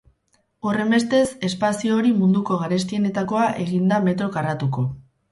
Horrenbestez, 0.69 1.25
espazio 1.49 1.97
hori 1.97 2.13
munduko 2.21 2.57
garestienetakoa 2.61 3.43
egin 3.65 3.85
da 3.93 3.99
metro 4.07 4.31
karratuko. 4.37 4.87